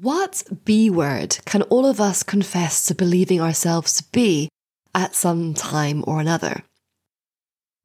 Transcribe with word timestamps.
What 0.00 0.44
B 0.64 0.88
word 0.88 1.36
can 1.44 1.60
all 1.62 1.84
of 1.84 2.00
us 2.00 2.22
confess 2.22 2.86
to 2.86 2.94
believing 2.94 3.38
ourselves 3.38 3.92
to 3.98 4.04
be 4.12 4.48
at 4.94 5.14
some 5.14 5.52
time 5.52 6.02
or 6.06 6.20
another? 6.20 6.62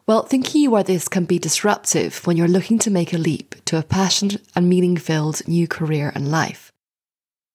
Well, 0.08 0.24
thinking 0.24 0.62
you 0.62 0.76
are 0.76 0.84
this 0.84 1.10
can 1.10 1.26
be 1.26 1.40
disruptive 1.40 2.26
when 2.26 2.38
you're 2.38 2.48
looking 2.48 2.80
to 2.80 2.90
make 2.90 3.12
a 3.12 3.18
leap 3.18 3.56
to 3.66 3.78
a 3.78 3.84
passionate 3.84 4.42
and 4.56 4.70
meaning 4.70 4.96
filled 4.96 5.46
new 5.46 5.68
career 5.68 6.14
and 6.16 6.32
life. 6.32 6.72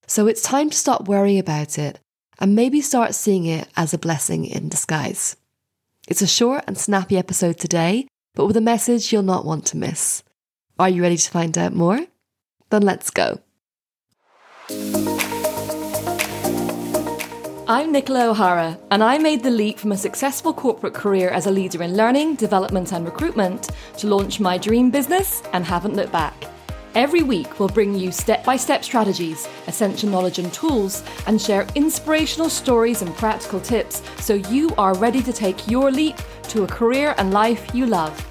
So 0.06 0.26
it's 0.26 0.42
time 0.42 0.68
to 0.68 0.76
stop 0.76 1.08
worrying 1.08 1.38
about 1.38 1.78
it 1.78 1.98
and 2.38 2.54
maybe 2.54 2.82
start 2.82 3.14
seeing 3.14 3.46
it 3.46 3.66
as 3.78 3.94
a 3.94 3.98
blessing 3.98 4.44
in 4.44 4.68
disguise. 4.68 5.36
It's 6.06 6.20
a 6.20 6.26
short 6.26 6.64
and 6.66 6.76
snappy 6.76 7.16
episode 7.16 7.56
today, 7.56 8.08
but 8.34 8.44
with 8.44 8.58
a 8.58 8.60
message 8.60 9.10
you'll 9.10 9.22
not 9.22 9.46
want 9.46 9.64
to 9.66 9.78
miss. 9.78 10.22
Are 10.78 10.90
you 10.90 11.00
ready 11.00 11.16
to 11.16 11.30
find 11.30 11.56
out 11.56 11.72
more? 11.72 12.00
Then 12.68 12.82
let's 12.82 13.08
go. 13.08 13.40
I'm 17.70 17.92
Nicola 17.92 18.30
O'Hara, 18.30 18.78
and 18.90 19.02
I 19.02 19.16
made 19.16 19.42
the 19.42 19.50
leap 19.50 19.78
from 19.78 19.92
a 19.92 19.96
successful 19.96 20.52
corporate 20.52 20.92
career 20.92 21.30
as 21.30 21.46
a 21.46 21.50
leader 21.50 21.82
in 21.82 21.96
learning, 21.96 22.34
development, 22.34 22.92
and 22.92 23.04
recruitment 23.04 23.70
to 23.98 24.08
launch 24.08 24.40
my 24.40 24.58
dream 24.58 24.90
business 24.90 25.42
and 25.52 25.64
haven't 25.64 25.94
looked 25.94 26.12
back. 26.12 26.34
Every 26.94 27.22
week, 27.22 27.58
we'll 27.58 27.68
bring 27.68 27.94
you 27.94 28.10
step 28.10 28.44
by 28.44 28.56
step 28.56 28.82
strategies, 28.82 29.48
essential 29.68 30.08
knowledge 30.10 30.40
and 30.40 30.52
tools, 30.52 31.04
and 31.28 31.40
share 31.40 31.66
inspirational 31.76 32.48
stories 32.48 33.02
and 33.02 33.14
practical 33.14 33.60
tips 33.60 34.02
so 34.18 34.34
you 34.34 34.74
are 34.76 34.96
ready 34.96 35.22
to 35.22 35.32
take 35.32 35.68
your 35.68 35.92
leap 35.92 36.16
to 36.44 36.64
a 36.64 36.66
career 36.66 37.14
and 37.18 37.32
life 37.32 37.72
you 37.74 37.86
love. 37.86 38.26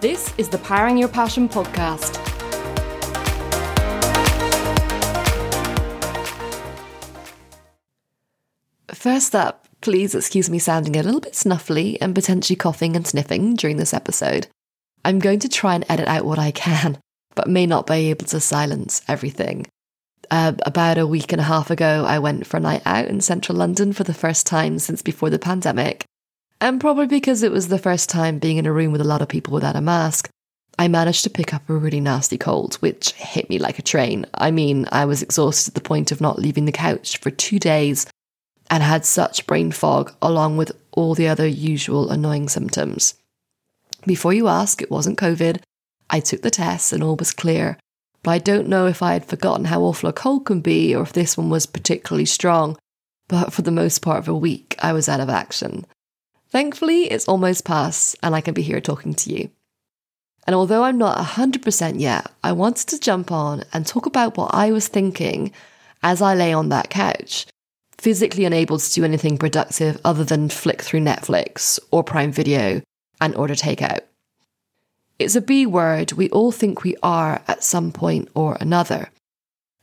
This 0.00 0.32
is 0.38 0.48
the 0.48 0.58
Powering 0.58 0.96
Your 0.96 1.08
Passion 1.08 1.48
podcast. 1.48 2.27
First 8.98 9.36
up, 9.36 9.68
please 9.80 10.12
excuse 10.12 10.50
me 10.50 10.58
sounding 10.58 10.96
a 10.96 11.04
little 11.04 11.20
bit 11.20 11.34
snuffly 11.34 11.98
and 12.00 12.16
potentially 12.16 12.56
coughing 12.56 12.96
and 12.96 13.06
sniffing 13.06 13.54
during 13.54 13.76
this 13.76 13.94
episode. 13.94 14.48
I'm 15.04 15.20
going 15.20 15.38
to 15.38 15.48
try 15.48 15.76
and 15.76 15.84
edit 15.88 16.08
out 16.08 16.24
what 16.24 16.40
I 16.40 16.50
can, 16.50 16.98
but 17.36 17.46
may 17.46 17.64
not 17.64 17.86
be 17.86 18.10
able 18.10 18.26
to 18.26 18.40
silence 18.40 19.00
everything. 19.06 19.68
Uh, 20.32 20.54
about 20.66 20.98
a 20.98 21.06
week 21.06 21.30
and 21.30 21.40
a 21.40 21.44
half 21.44 21.70
ago, 21.70 22.04
I 22.08 22.18
went 22.18 22.44
for 22.44 22.56
a 22.56 22.60
night 22.60 22.82
out 22.84 23.06
in 23.06 23.20
central 23.20 23.56
London 23.56 23.92
for 23.92 24.02
the 24.02 24.12
first 24.12 24.48
time 24.48 24.80
since 24.80 25.00
before 25.00 25.30
the 25.30 25.38
pandemic. 25.38 26.04
And 26.60 26.80
probably 26.80 27.06
because 27.06 27.44
it 27.44 27.52
was 27.52 27.68
the 27.68 27.78
first 27.78 28.08
time 28.08 28.40
being 28.40 28.56
in 28.56 28.66
a 28.66 28.72
room 28.72 28.90
with 28.90 29.00
a 29.00 29.04
lot 29.04 29.22
of 29.22 29.28
people 29.28 29.54
without 29.54 29.76
a 29.76 29.80
mask, 29.80 30.28
I 30.76 30.88
managed 30.88 31.22
to 31.22 31.30
pick 31.30 31.54
up 31.54 31.70
a 31.70 31.74
really 31.76 32.00
nasty 32.00 32.36
cold, 32.36 32.74
which 32.76 33.12
hit 33.12 33.48
me 33.48 33.60
like 33.60 33.78
a 33.78 33.82
train. 33.82 34.26
I 34.34 34.50
mean, 34.50 34.86
I 34.90 35.04
was 35.04 35.22
exhausted 35.22 35.70
at 35.70 35.74
the 35.76 35.88
point 35.88 36.10
of 36.10 36.20
not 36.20 36.40
leaving 36.40 36.64
the 36.64 36.72
couch 36.72 37.18
for 37.18 37.30
two 37.30 37.60
days 37.60 38.04
and 38.70 38.82
had 38.82 39.04
such 39.04 39.46
brain 39.46 39.72
fog 39.72 40.14
along 40.20 40.56
with 40.56 40.72
all 40.92 41.14
the 41.14 41.28
other 41.28 41.46
usual 41.46 42.10
annoying 42.10 42.48
symptoms. 42.48 43.14
Before 44.06 44.32
you 44.32 44.48
ask, 44.48 44.82
it 44.82 44.90
wasn't 44.90 45.18
COVID. 45.18 45.60
I 46.10 46.20
took 46.20 46.42
the 46.42 46.50
test 46.50 46.92
and 46.92 47.02
all 47.02 47.16
was 47.16 47.32
clear, 47.32 47.78
but 48.22 48.30
I 48.30 48.38
don't 48.38 48.68
know 48.68 48.86
if 48.86 49.02
I 49.02 49.12
had 49.12 49.24
forgotten 49.24 49.66
how 49.66 49.82
awful 49.82 50.08
a 50.08 50.12
cold 50.12 50.46
can 50.46 50.60
be 50.60 50.94
or 50.94 51.02
if 51.02 51.12
this 51.12 51.36
one 51.36 51.50
was 51.50 51.66
particularly 51.66 52.24
strong. 52.24 52.76
But 53.28 53.52
for 53.52 53.62
the 53.62 53.70
most 53.70 54.00
part 54.00 54.18
of 54.18 54.28
a 54.28 54.34
week, 54.34 54.74
I 54.78 54.92
was 54.92 55.08
out 55.08 55.20
of 55.20 55.28
action. 55.28 55.84
Thankfully, 56.50 57.04
it's 57.04 57.28
almost 57.28 57.64
past 57.64 58.16
and 58.22 58.34
I 58.34 58.40
can 58.40 58.54
be 58.54 58.62
here 58.62 58.80
talking 58.80 59.14
to 59.14 59.32
you. 59.32 59.50
And 60.46 60.54
although 60.54 60.84
I'm 60.84 60.96
not 60.96 61.18
100% 61.18 62.00
yet, 62.00 62.30
I 62.42 62.52
wanted 62.52 62.88
to 62.88 62.98
jump 62.98 63.30
on 63.30 63.64
and 63.72 63.86
talk 63.86 64.06
about 64.06 64.38
what 64.38 64.54
I 64.54 64.72
was 64.72 64.88
thinking 64.88 65.52
as 66.02 66.22
I 66.22 66.34
lay 66.34 66.54
on 66.54 66.70
that 66.70 66.88
couch 66.88 67.46
physically 67.98 68.44
unable 68.44 68.78
to 68.78 68.92
do 68.92 69.04
anything 69.04 69.36
productive 69.36 70.00
other 70.04 70.24
than 70.24 70.48
flick 70.48 70.82
through 70.82 71.00
Netflix 71.00 71.78
or 71.90 72.04
Prime 72.04 72.32
Video 72.32 72.80
and 73.20 73.34
order 73.34 73.54
takeout. 73.54 74.00
It's 75.18 75.34
a 75.34 75.40
B 75.40 75.66
word 75.66 76.12
we 76.12 76.30
all 76.30 76.52
think 76.52 76.84
we 76.84 76.94
are 77.02 77.42
at 77.48 77.64
some 77.64 77.90
point 77.90 78.28
or 78.34 78.56
another. 78.60 79.10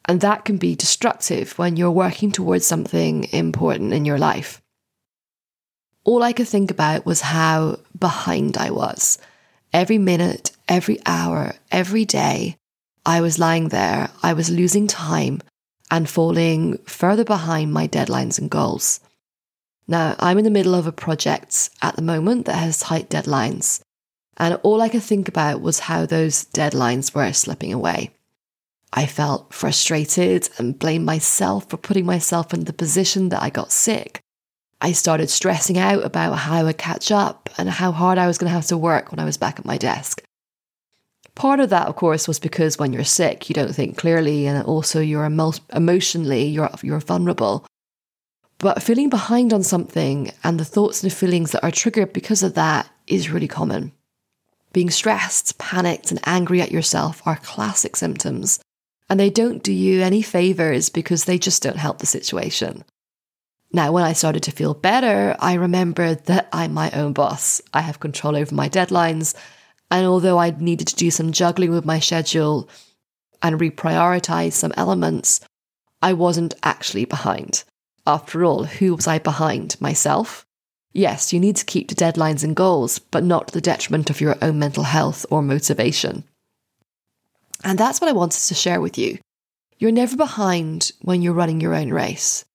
And 0.06 0.22
that 0.22 0.46
can 0.46 0.58
be 0.58 0.76
destructive 0.76 1.58
when 1.58 1.76
you're 1.76 1.92
working 1.92 2.32
towards 2.32 2.66
something 2.66 3.26
important 3.34 3.94
in 3.94 4.06
your 4.06 4.18
life. 4.18 4.62
All 6.06 6.24
I 6.24 6.32
could 6.32 6.48
think 6.48 6.72
about 6.72 7.06
was 7.06 7.22
how 7.22 7.80
behind 7.98 8.58
I 8.58 8.70
was. 8.70 9.18
Every 9.74 9.98
minute, 9.98 10.52
every 10.70 11.00
hour, 11.06 11.56
every 11.72 12.06
day, 12.06 12.56
I 13.06 13.22
was 13.22 13.40
lying 13.40 13.70
there, 13.70 14.10
I 14.24 14.34
was 14.34 14.50
losing 14.50 14.88
time, 14.88 15.42
and 15.92 16.10
falling 16.10 16.78
further 16.80 17.24
behind 17.24 17.74
my 17.74 17.88
deadlines 17.88 18.40
and 18.40 18.50
goals. 18.50 19.00
Now, 19.88 20.16
I'm 20.20 20.38
in 20.38 20.44
the 20.44 20.50
middle 20.50 20.74
of 20.74 20.88
a 20.88 20.92
project 20.92 21.70
at 21.82 21.96
the 21.96 22.02
moment 22.02 22.46
that 22.46 22.56
has 22.56 22.80
tight 22.80 23.10
deadlines, 23.10 23.82
and 24.38 24.60
all 24.64 24.82
I 24.82 24.90
could 24.90 25.04
think 25.04 25.28
about 25.28 25.62
was 25.62 25.80
how 25.80 26.06
those 26.06 26.46
deadlines 26.46 27.14
were 27.14 27.32
slipping 27.34 27.72
away. 27.72 28.12
I 28.92 29.06
felt 29.06 29.54
frustrated 29.54 30.50
and 30.58 30.80
blamed 30.80 31.06
myself 31.06 31.70
for 31.70 31.78
putting 31.78 32.06
myself 32.06 32.54
in 32.54 32.64
the 32.64 32.74
position 32.74 33.30
that 33.30 33.44
I 33.44 33.50
got 33.50 33.72
sick. 33.72 34.22
I 34.82 34.92
started 34.92 35.30
stressing 35.30 35.78
out 35.78 36.04
about 36.04 36.36
how 36.36 36.56
I 36.56 36.64
would 36.64 36.78
catch 36.78 37.12
up 37.12 37.50
and 37.58 37.70
how 37.70 37.92
hard 37.92 38.18
I 38.18 38.28
was 38.28 38.38
going 38.38 38.50
to 38.50 38.56
have 38.56 38.68
to 38.68 38.78
work 38.78 39.12
when 39.12 39.20
I 39.20 39.26
was 39.26 39.38
back 39.38 39.60
at 39.60 39.66
my 39.66 39.78
desk. 39.78 40.24
Part 41.36 41.60
of 41.60 41.70
that, 41.70 41.88
of 41.88 41.98
course, 41.98 42.28
was 42.28 42.40
because 42.40 42.80
when 42.80 42.94
you're 42.94 43.04
sick, 43.04 43.50
you 43.50 43.54
don't 43.54 43.76
think 43.76 43.98
clearly, 43.98 44.48
and 44.48 44.66
also 44.66 45.02
you're 45.02 45.26
emo- 45.26 45.52
emotionally 45.74 46.46
you're 46.46 46.70
you're 46.82 47.02
vulnerable. 47.02 47.66
But 48.58 48.82
feeling 48.82 49.10
behind 49.10 49.52
on 49.52 49.64
something 49.64 50.32
and 50.44 50.58
the 50.58 50.66
thoughts 50.66 51.04
and 51.04 51.12
feelings 51.12 51.52
that 51.52 51.64
are 51.64 51.72
triggered 51.72 52.14
because 52.14 52.42
of 52.42 52.54
that 52.54 52.90
is 53.06 53.30
really 53.30 53.50
common. 53.50 53.92
Being 54.72 54.90
stressed, 54.90 55.58
panicked, 55.58 56.10
and 56.10 56.22
angry 56.26 56.62
at 56.62 56.72
yourself 56.72 57.22
are 57.26 57.36
classic 57.36 57.98
symptoms, 57.98 58.60
and 59.10 59.20
they 59.20 59.30
don't 59.30 59.62
do 59.62 59.74
you 59.74 60.02
any 60.02 60.22
favors 60.22 60.90
because 60.90 61.26
they 61.26 61.38
just 61.38 61.62
don't 61.62 61.78
help 61.78 62.00
the 62.00 62.06
situation. 62.06 62.86
Now, 63.74 63.92
when 63.92 64.06
I 64.06 64.14
started 64.14 64.44
to 64.44 64.52
feel 64.52 64.74
better, 64.74 65.36
I 65.40 65.56
remembered 65.56 66.26
that 66.26 66.48
I'm 66.54 66.74
my 66.74 66.92
own 66.92 67.12
boss. 67.12 67.62
I 67.74 67.82
have 67.82 68.00
control 68.00 68.38
over 68.38 68.56
my 68.56 68.70
deadlines 68.70 69.36
and 69.92 70.06
although 70.06 70.38
I 70.38 70.52
needed 70.52 70.88
to 70.88 70.96
do 70.96 71.12
some 71.12 71.32
juggling 71.32 71.72
with 71.72 71.86
my 71.86 72.00
schedule 72.00 72.70
and 73.42 73.60
reprioritize 73.60 74.54
some 74.54 74.74
elements, 74.76 75.42
I 76.02 76.14
wasn't 76.14 76.56
actually 76.64 77.06
behind. 77.06 77.64
After 78.08 78.44
all, 78.44 78.66
who 78.66 78.96
was 78.96 79.08
I 79.08 79.20
behind? 79.20 79.80
Myself? 79.82 80.46
Yes, 80.94 81.34
you 81.34 81.40
need 81.40 81.58
to 81.58 81.66
keep 81.66 81.90
to 81.90 81.96
deadlines 81.96 82.44
and 82.44 82.56
goals, 82.56 83.00
but 83.00 83.24
not 83.24 83.48
to 83.48 83.54
the 83.54 83.62
detriment 83.62 84.10
of 84.10 84.22
your 84.22 84.38
own 84.42 84.60
mental 84.60 84.84
health 84.84 85.26
or 85.30 85.42
motivation. 85.42 86.24
And 87.64 87.78
that's 87.78 88.00
what 88.00 88.10
I 88.10 88.14
wanted 88.14 88.42
to 88.42 88.54
share 88.54 88.80
with 88.80 88.98
you. 88.98 89.18
You're 89.78 89.92
never 89.92 90.16
behind 90.16 90.92
when 91.02 91.22
you're 91.22 91.34
running 91.34 91.60
your 91.60 91.74
own 91.74 91.90
race. 91.90 92.46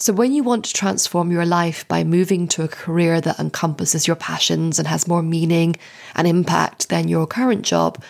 So, 0.00 0.14
when 0.14 0.32
you 0.32 0.42
want 0.42 0.64
to 0.64 0.72
transform 0.72 1.30
your 1.30 1.44
life 1.44 1.86
by 1.86 2.04
moving 2.04 2.48
to 2.48 2.62
a 2.62 2.68
career 2.68 3.20
that 3.20 3.38
encompasses 3.38 4.06
your 4.06 4.16
passions 4.16 4.78
and 4.78 4.88
has 4.88 5.06
more 5.06 5.22
meaning 5.22 5.76
and 6.14 6.26
impact 6.26 6.88
than 6.88 7.06
your 7.06 7.26
current 7.26 7.66
job, 7.66 8.02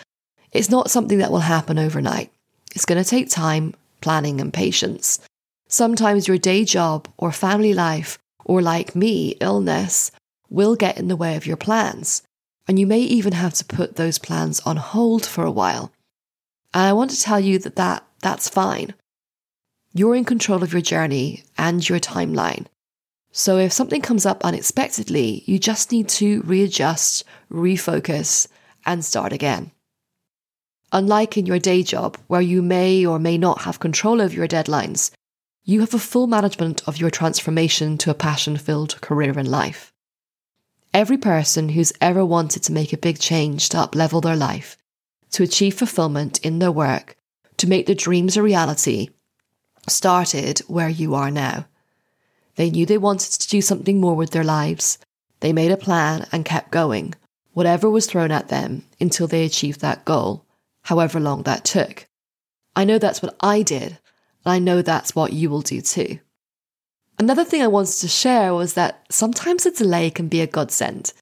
it's 0.53 0.69
not 0.69 0.89
something 0.89 1.17
that 1.17 1.31
will 1.31 1.39
happen 1.39 1.77
overnight. 1.77 2.31
It's 2.73 2.85
going 2.85 3.03
to 3.03 3.09
take 3.09 3.29
time, 3.29 3.73
planning, 3.99 4.39
and 4.39 4.53
patience. 4.53 5.19
Sometimes 5.67 6.29
your 6.29 6.37
day 6.37 6.63
job 6.63 7.09
or 7.17 7.33
family 7.33 7.73
life, 7.73 8.17
or 8.45 8.61
like 8.61 8.95
me, 8.95 9.35
illness, 9.41 10.11
will 10.49 10.77
get 10.77 10.97
in 10.97 11.09
the 11.09 11.17
way 11.17 11.35
of 11.35 11.45
your 11.45 11.57
plans. 11.57 12.23
And 12.69 12.79
you 12.79 12.87
may 12.87 13.01
even 13.01 13.33
have 13.33 13.53
to 13.55 13.65
put 13.65 13.97
those 13.97 14.17
plans 14.17 14.61
on 14.61 14.77
hold 14.77 15.25
for 15.25 15.43
a 15.43 15.51
while. 15.51 15.91
And 16.73 16.83
I 16.83 16.93
want 16.93 17.11
to 17.11 17.21
tell 17.21 17.39
you 17.39 17.59
that, 17.59 17.75
that 17.75 18.05
that's 18.21 18.47
fine. 18.47 18.93
You're 19.93 20.15
in 20.15 20.23
control 20.23 20.63
of 20.63 20.71
your 20.71 20.81
journey 20.81 21.43
and 21.57 21.87
your 21.87 21.99
timeline. 21.99 22.67
So 23.33 23.57
if 23.57 23.73
something 23.73 24.01
comes 24.01 24.25
up 24.25 24.45
unexpectedly, 24.45 25.43
you 25.45 25.59
just 25.59 25.91
need 25.91 26.07
to 26.09 26.41
readjust, 26.43 27.25
refocus, 27.51 28.47
and 28.85 29.03
start 29.03 29.33
again. 29.33 29.71
Unlike 30.93 31.37
in 31.37 31.45
your 31.45 31.59
day 31.59 31.83
job, 31.83 32.17
where 32.27 32.41
you 32.41 32.61
may 32.61 33.05
or 33.05 33.19
may 33.19 33.37
not 33.37 33.61
have 33.61 33.79
control 33.79 34.21
over 34.21 34.33
your 34.33 34.47
deadlines, 34.47 35.11
you 35.63 35.81
have 35.81 35.93
a 35.93 35.99
full 35.99 36.27
management 36.27 36.87
of 36.87 36.97
your 36.97 37.09
transformation 37.09 37.97
to 37.99 38.11
a 38.11 38.15
passion 38.15 38.57
filled 38.57 38.99
career 39.01 39.37
in 39.37 39.51
life. 39.51 39.91
Every 40.93 41.17
person 41.17 41.69
who's 41.69 41.93
ever 42.01 42.25
wanted 42.25 42.63
to 42.63 42.73
make 42.73 42.93
a 42.93 42.97
big 42.97 43.19
change 43.19 43.69
to 43.69 43.77
uplevel 43.77 44.21
their 44.21 44.35
life, 44.35 44.77
to 45.31 45.43
achieve 45.43 45.75
fulfillment 45.75 46.39
in 46.45 46.59
their 46.59 46.71
work, 46.71 47.15
to 47.57 47.67
make 47.67 47.85
their 47.85 47.95
dreams 47.95 48.35
a 48.35 48.41
reality, 48.41 49.09
started 49.91 50.59
where 50.67 50.89
you 50.89 51.13
are 51.15 51.31
now. 51.31 51.67
They 52.55 52.69
knew 52.69 52.85
they 52.85 52.97
wanted 52.97 53.39
to 53.39 53.47
do 53.47 53.61
something 53.61 53.99
more 53.99 54.15
with 54.15 54.31
their 54.31 54.43
lives. 54.43 54.97
They 55.39 55.53
made 55.53 55.71
a 55.71 55.77
plan 55.77 56.27
and 56.31 56.45
kept 56.45 56.71
going, 56.71 57.15
whatever 57.53 57.89
was 57.89 58.05
thrown 58.05 58.31
at 58.31 58.49
them, 58.49 58.83
until 58.99 59.27
they 59.27 59.45
achieved 59.45 59.81
that 59.81 60.05
goal, 60.05 60.45
however 60.83 61.19
long 61.19 61.43
that 61.43 61.65
took. 61.65 62.07
I 62.75 62.83
know 62.83 62.97
that's 62.97 63.21
what 63.21 63.35
I 63.41 63.61
did, 63.61 63.97
And 64.43 64.53
I 64.53 64.59
know 64.59 64.81
that's 64.81 65.15
what 65.15 65.33
you 65.33 65.49
will 65.49 65.61
do 65.61 65.81
too. 65.81 66.19
Another 67.19 67.43
thing 67.43 67.61
I 67.61 67.67
wanted 67.67 67.97
to 67.99 68.07
share 68.07 68.53
was 68.53 68.73
that 68.73 69.05
sometimes 69.09 69.65
a 69.65 69.71
delay 69.71 70.09
can 70.09 70.27
be 70.27 70.41
a 70.41 70.47
godsend. 70.47 71.13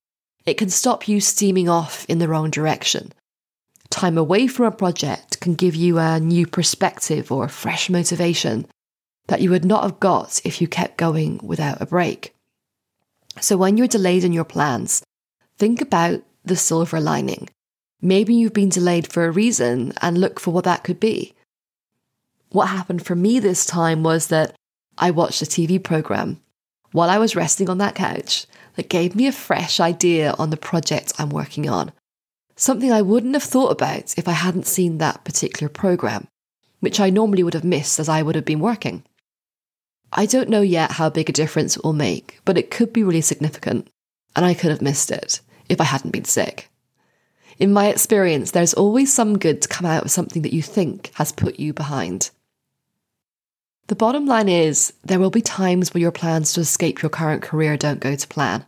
It 0.45 0.57
can 0.57 0.69
stop 0.69 1.07
you 1.07 1.19
steaming 1.19 1.67
off 1.67 2.05
in 2.07 2.19
the 2.19 2.27
wrong 2.27 2.49
direction. 2.49 3.11
Time 3.91 4.17
away 4.17 4.47
from 4.47 4.65
a 4.65 4.71
project 4.71 5.39
can 5.39 5.55
give 5.55 5.75
you 5.75 5.97
a 5.97 6.19
new 6.19 6.45
perspective 6.45 7.31
or 7.31 7.45
a 7.45 7.49
fresh 7.49 7.89
motivation 7.89 8.67
that 9.27 9.41
you 9.41 9.49
would 9.49 9.65
not 9.65 9.83
have 9.83 9.99
got 9.99 10.41
if 10.43 10.61
you 10.61 10.67
kept 10.67 10.97
going 10.97 11.39
without 11.43 11.81
a 11.81 11.85
break. 11.85 12.33
So 13.41 13.57
when 13.57 13.77
you're 13.77 13.87
delayed 13.87 14.23
in 14.23 14.33
your 14.33 14.43
plans, 14.43 15.03
think 15.57 15.81
about 15.81 16.21
the 16.43 16.55
silver 16.55 16.99
lining. 16.99 17.49
Maybe 18.01 18.33
you've 18.33 18.53
been 18.53 18.69
delayed 18.69 19.11
for 19.11 19.25
a 19.25 19.31
reason 19.31 19.93
and 20.01 20.17
look 20.17 20.39
for 20.39 20.51
what 20.51 20.63
that 20.65 20.83
could 20.83 20.99
be. 20.99 21.33
What 22.49 22.67
happened 22.67 23.05
for 23.05 23.15
me 23.15 23.39
this 23.39 23.65
time 23.65 24.03
was 24.03 24.27
that 24.27 24.55
I 24.97 25.11
watched 25.11 25.41
a 25.41 25.45
TV 25.45 25.81
program 25.81 26.41
while 26.91 27.09
I 27.09 27.17
was 27.17 27.35
resting 27.35 27.69
on 27.69 27.77
that 27.79 27.95
couch 27.95 28.47
that 28.75 28.89
gave 28.89 29.15
me 29.15 29.27
a 29.27 29.31
fresh 29.31 29.79
idea 29.79 30.33
on 30.39 30.49
the 30.49 30.57
project 30.57 31.13
I'm 31.19 31.29
working 31.29 31.69
on. 31.69 31.91
Something 32.59 32.91
I 32.91 33.01
wouldn't 33.01 33.35
have 33.35 33.43
thought 33.43 33.71
about 33.71 34.17
if 34.17 34.27
I 34.27 34.33
hadn't 34.33 34.67
seen 34.67 34.97
that 34.97 35.23
particular 35.23 35.69
program, 35.69 36.27
which 36.81 36.99
I 36.99 37.09
normally 37.09 37.41
would 37.41 37.53
have 37.53 37.63
missed 37.63 38.01
as 38.01 38.09
I 38.09 38.21
would 38.21 38.35
have 38.35 38.43
been 38.43 38.59
working. 38.59 39.05
I 40.11 40.25
don't 40.25 40.49
know 40.49 40.59
yet 40.59 40.91
how 40.91 41.09
big 41.09 41.29
a 41.29 41.33
difference 41.33 41.77
it 41.77 41.85
will 41.85 41.93
make, 41.93 42.41
but 42.43 42.57
it 42.57 42.69
could 42.69 42.91
be 42.91 43.01
really 43.01 43.21
significant, 43.21 43.87
and 44.35 44.45
I 44.45 44.53
could 44.53 44.71
have 44.71 44.81
missed 44.81 45.09
it 45.09 45.39
if 45.69 45.79
I 45.79 45.85
hadn't 45.85 46.11
been 46.11 46.25
sick. 46.25 46.69
In 47.59 47.71
my 47.71 47.87
experience, 47.87 48.51
there's 48.51 48.73
always 48.73 49.13
some 49.13 49.39
good 49.39 49.61
to 49.61 49.69
come 49.69 49.85
out 49.85 50.03
of 50.03 50.11
something 50.11 50.41
that 50.41 50.53
you 50.53 50.61
think 50.61 51.11
has 51.13 51.31
put 51.31 51.61
you 51.61 51.71
behind. 51.71 52.29
The 53.87 53.95
bottom 53.95 54.25
line 54.25 54.49
is, 54.49 54.91
there 55.01 55.19
will 55.19 55.31
be 55.31 55.41
times 55.41 55.93
where 55.93 56.01
your 56.01 56.11
plans 56.11 56.51
to 56.53 56.59
escape 56.59 57.01
your 57.01 57.09
current 57.09 57.41
career 57.41 57.77
don't 57.77 58.01
go 58.01 58.17
to 58.17 58.27
plan. 58.27 58.65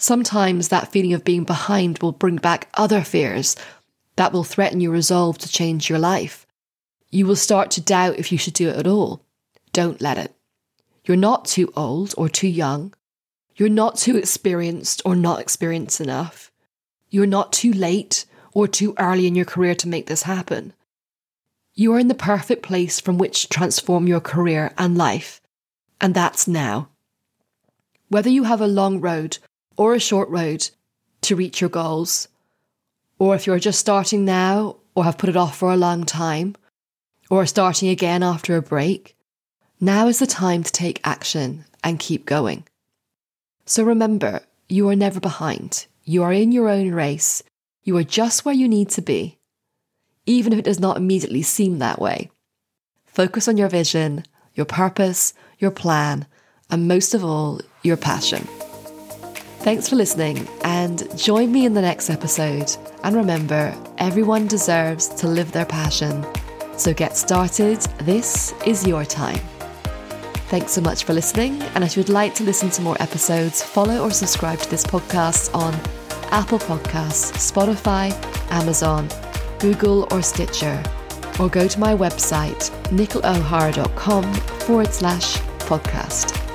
Sometimes 0.00 0.68
that 0.68 0.90
feeling 0.90 1.12
of 1.12 1.24
being 1.24 1.44
behind 1.44 1.98
will 1.98 2.12
bring 2.12 2.36
back 2.36 2.70
other 2.72 3.02
fears 3.02 3.54
that 4.16 4.32
will 4.32 4.44
threaten 4.44 4.80
your 4.80 4.92
resolve 4.92 5.36
to 5.36 5.48
change 5.48 5.90
your 5.90 5.98
life. 5.98 6.46
You 7.10 7.26
will 7.26 7.36
start 7.36 7.70
to 7.72 7.82
doubt 7.82 8.18
if 8.18 8.32
you 8.32 8.38
should 8.38 8.54
do 8.54 8.70
it 8.70 8.78
at 8.78 8.86
all. 8.86 9.22
Don't 9.74 10.00
let 10.00 10.16
it. 10.16 10.34
You're 11.04 11.18
not 11.18 11.44
too 11.44 11.70
old 11.76 12.14
or 12.16 12.30
too 12.30 12.48
young. 12.48 12.94
You're 13.56 13.68
not 13.68 13.98
too 13.98 14.16
experienced 14.16 15.02
or 15.04 15.14
not 15.14 15.38
experienced 15.38 16.00
enough. 16.00 16.50
You're 17.10 17.26
not 17.26 17.52
too 17.52 17.74
late 17.74 18.24
or 18.54 18.66
too 18.66 18.94
early 18.98 19.26
in 19.26 19.34
your 19.34 19.44
career 19.44 19.74
to 19.74 19.88
make 19.88 20.06
this 20.06 20.22
happen. 20.22 20.72
You 21.74 21.92
are 21.92 21.98
in 21.98 22.08
the 22.08 22.14
perfect 22.14 22.62
place 22.62 23.00
from 23.00 23.18
which 23.18 23.42
to 23.42 23.48
transform 23.48 24.06
your 24.06 24.20
career 24.20 24.72
and 24.78 24.96
life, 24.96 25.42
and 26.00 26.14
that's 26.14 26.48
now. 26.48 26.88
Whether 28.08 28.30
you 28.30 28.44
have 28.44 28.62
a 28.62 28.66
long 28.66 29.02
road 29.02 29.36
or 29.76 29.94
a 29.94 30.00
short 30.00 30.28
road 30.28 30.70
to 31.22 31.36
reach 31.36 31.60
your 31.60 31.70
goals, 31.70 32.28
or 33.18 33.34
if 33.34 33.46
you're 33.46 33.58
just 33.58 33.78
starting 33.78 34.24
now 34.24 34.76
or 34.94 35.04
have 35.04 35.18
put 35.18 35.28
it 35.28 35.36
off 35.36 35.56
for 35.56 35.72
a 35.72 35.76
long 35.76 36.04
time, 36.04 36.56
or 37.30 37.46
starting 37.46 37.88
again 37.88 38.22
after 38.22 38.56
a 38.56 38.62
break, 38.62 39.16
now 39.80 40.08
is 40.08 40.18
the 40.18 40.26
time 40.26 40.62
to 40.62 40.72
take 40.72 41.00
action 41.04 41.64
and 41.84 41.98
keep 41.98 42.26
going. 42.26 42.64
So 43.66 43.84
remember, 43.84 44.40
you 44.68 44.88
are 44.88 44.96
never 44.96 45.20
behind. 45.20 45.86
You 46.04 46.22
are 46.22 46.32
in 46.32 46.52
your 46.52 46.68
own 46.68 46.92
race. 46.92 47.42
You 47.84 47.96
are 47.96 48.04
just 48.04 48.44
where 48.44 48.54
you 48.54 48.68
need 48.68 48.90
to 48.90 49.02
be, 49.02 49.38
even 50.26 50.52
if 50.52 50.58
it 50.58 50.64
does 50.64 50.80
not 50.80 50.96
immediately 50.96 51.42
seem 51.42 51.78
that 51.78 52.00
way. 52.00 52.30
Focus 53.06 53.48
on 53.48 53.56
your 53.56 53.68
vision, 53.68 54.24
your 54.54 54.66
purpose, 54.66 55.34
your 55.58 55.70
plan, 55.70 56.26
and 56.68 56.88
most 56.88 57.14
of 57.14 57.24
all, 57.24 57.60
your 57.82 57.96
passion. 57.96 58.46
Thanks 59.60 59.90
for 59.90 59.96
listening, 59.96 60.48
and 60.64 61.06
join 61.18 61.52
me 61.52 61.66
in 61.66 61.74
the 61.74 61.82
next 61.82 62.08
episode. 62.08 62.74
And 63.04 63.14
remember, 63.14 63.76
everyone 63.98 64.46
deserves 64.46 65.08
to 65.16 65.28
live 65.28 65.52
their 65.52 65.66
passion. 65.66 66.24
So 66.78 66.94
get 66.94 67.14
started. 67.14 67.78
This 68.00 68.54
is 68.64 68.86
your 68.86 69.04
time. 69.04 69.38
Thanks 70.48 70.72
so 70.72 70.80
much 70.80 71.04
for 71.04 71.12
listening. 71.12 71.60
And 71.74 71.84
if 71.84 71.94
you'd 71.94 72.08
like 72.08 72.34
to 72.36 72.42
listen 72.42 72.70
to 72.70 72.82
more 72.82 72.96
episodes, 73.00 73.62
follow 73.62 74.02
or 74.02 74.10
subscribe 74.10 74.60
to 74.60 74.70
this 74.70 74.82
podcast 74.82 75.54
on 75.54 75.74
Apple 76.32 76.58
Podcasts, 76.58 77.32
Spotify, 77.36 78.10
Amazon, 78.50 79.08
Google, 79.58 80.08
or 80.10 80.22
Stitcher. 80.22 80.82
Or 81.38 81.50
go 81.50 81.68
to 81.68 81.78
my 81.78 81.94
website, 81.94 82.70
nicolaohara.com 82.88 84.32
forward 84.32 84.88
slash 84.88 85.36
podcast. 85.68 86.49